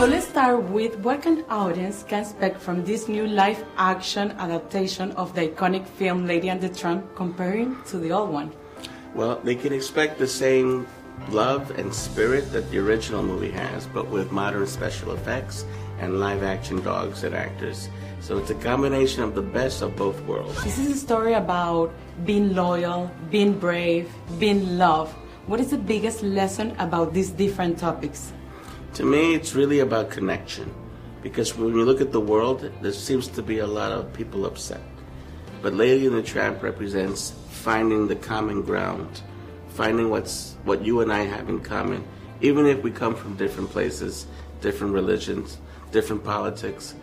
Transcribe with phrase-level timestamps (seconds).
[0.00, 5.12] So let's start with what can audience can expect from this new live action adaptation
[5.12, 8.50] of the iconic film Lady and the Tramp comparing to the old one.
[9.14, 10.86] Well, they can expect the same
[11.28, 15.66] love and spirit that the original movie has, but with modern special effects
[15.98, 17.90] and live action dogs and actors.
[18.22, 20.64] So it's a combination of the best of both worlds.
[20.64, 21.92] This is a story about
[22.24, 24.08] being loyal, being brave,
[24.38, 25.12] being loved.
[25.46, 28.32] What is the biggest lesson about these different topics?
[28.94, 30.74] To me, it's really about connection.
[31.22, 34.46] Because when you look at the world, there seems to be a lot of people
[34.46, 34.80] upset.
[35.62, 39.20] But Lady and the Tramp represents finding the common ground,
[39.68, 42.02] finding what's what you and I have in common,
[42.40, 44.26] even if we come from different places,
[44.62, 45.58] different religions,
[45.92, 46.94] different politics.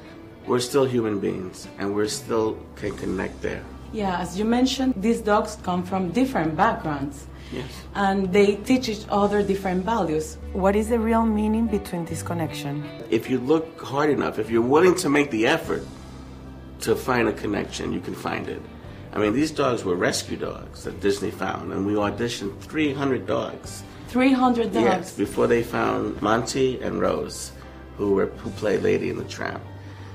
[0.47, 3.63] We're still human beings, and we're still can connect there.
[3.93, 7.27] Yeah, as you mentioned, these dogs come from different backgrounds.
[7.51, 7.65] Yes.
[7.95, 10.37] And they teach each other different values.
[10.51, 12.83] What is the real meaning between this connection?
[13.09, 15.85] If you look hard enough, if you're willing to make the effort
[16.81, 18.61] to find a connection, you can find it.
[19.13, 23.83] I mean, these dogs were rescue dogs that Disney found, and we auditioned 300 dogs.
[24.09, 24.75] 300 dogs.
[24.75, 27.51] Yes, before they found Monty and Rose,
[27.97, 29.63] who were who played Lady in the Tramp.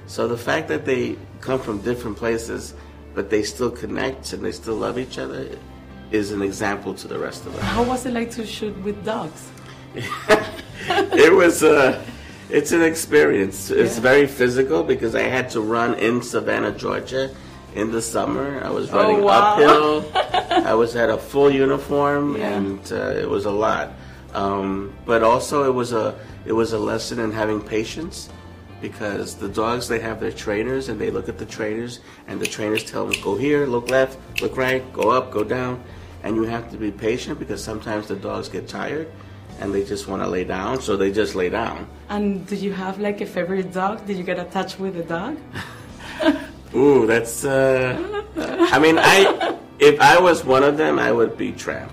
[0.06, 2.74] So the fact that they come from different places,
[3.14, 5.48] but they still connect and they still love each other,
[6.10, 7.62] is an example to the rest of us.
[7.62, 9.48] How was it like to shoot with dogs?
[9.94, 12.02] it was a,
[12.50, 13.70] it's an experience.
[13.70, 14.02] It's Yeah.
[14.02, 17.30] very physical because I had to run in Savannah, Georgia,
[17.74, 18.60] in the summer.
[18.64, 19.52] I was running Oh, wow.
[19.55, 20.12] uphill.
[20.66, 22.56] I was at a full uniform, Yeah.
[22.56, 23.92] and uh, it was a lot.
[24.34, 26.14] Um, but also, it was a
[26.46, 28.28] it was a lesson in having patience
[28.83, 32.47] because the dogs they have their trainers and they look at the trainers and the
[32.47, 35.83] trainers tell them go here, look left, look right, go up, go down,
[36.22, 39.11] and you have to be patient because sometimes the dogs get tired
[39.61, 41.86] and they just want to lay down, so they just lay down.
[42.08, 44.05] And do you have like a favorite dog?
[44.06, 45.39] Did you get attached with a dog?
[46.74, 47.44] Ooh, that's.
[47.44, 51.92] Uh, I mean, I if I was one of them, I would be Tramp.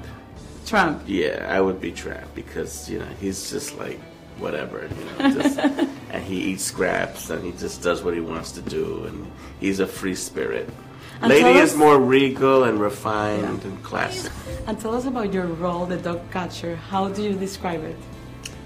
[0.66, 1.04] Trump.
[1.06, 4.00] Yeah, I would be Tramp because you know he's just like
[4.40, 5.60] whatever, you know, just,
[6.10, 9.80] and he eats scraps and he just does what he wants to do, and he's
[9.80, 10.70] a free spirit.
[11.22, 14.32] And Lady tell is more regal and refined and classic.
[14.68, 16.78] And tell us about your role, the dog catcher.
[16.78, 17.98] How do you describe it?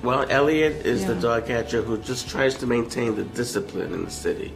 [0.04, 4.12] Well, Elliot is the dog catcher who just tries to maintain the discipline in the
[4.12, 4.54] city.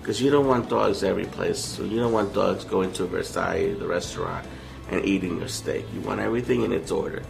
[0.00, 1.58] Because you don't want dogs every place.
[1.58, 4.46] So you don't want dogs going to Versailles, the restaurant,
[4.90, 5.86] and eating your steak.
[5.92, 7.22] You want everything in its order.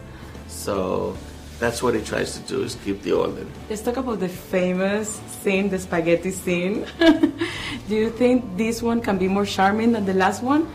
[0.47, 1.17] So
[1.61, 3.45] that's what he tries to do is keep the order.
[3.69, 6.87] Let's talk about the famous scene, the spaghetti scene.
[7.87, 10.67] do you think this one can be more charming than the last one?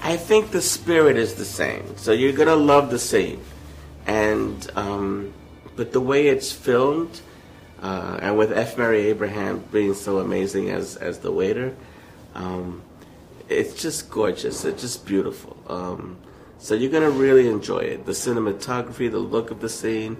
[0.00, 1.84] I think the spirit is the same.
[1.98, 3.42] So you're gonna love the scene,
[4.06, 5.34] and um,
[5.76, 7.20] but the way it's filmed,
[7.82, 8.78] uh, and with F.
[8.78, 11.76] Murray Abraham being so amazing as as the waiter,
[12.34, 12.80] um,
[13.50, 14.64] it's just gorgeous.
[14.64, 15.56] It's just beautiful.
[15.68, 16.16] Um,
[16.58, 18.06] so you're gonna really enjoy it.
[18.06, 20.16] The cinematography, the look of the scene,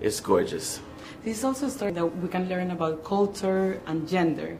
[0.00, 0.80] it's gorgeous.
[1.24, 4.58] This is also a story that we can learn about culture and gender.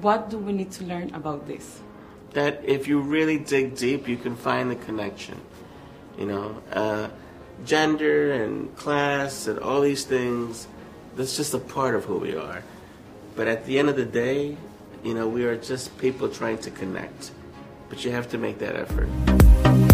[0.00, 1.80] What do we need to learn about this?
[2.32, 5.40] that if you really dig deep, you can find the connection.
[6.18, 7.08] You know, uh,
[7.64, 10.66] gender and class and all these things,
[11.16, 12.62] that's just a part of who we are.
[13.36, 14.56] But at the end of the day,
[15.02, 17.32] you know, we are just people trying to connect.
[17.88, 19.89] But you have to make that effort.